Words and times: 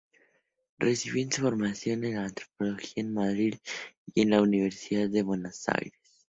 Recibió 0.79 1.27
su 1.29 1.43
formación 1.43 2.03
en 2.05 2.17
antropología 2.17 3.03
en 3.03 3.13
Madrid 3.13 3.53
y 4.15 4.21
en 4.21 4.31
la 4.31 4.41
Universidad 4.41 5.07
de 5.09 5.21
Buenos 5.21 5.63
Aires. 5.67 5.99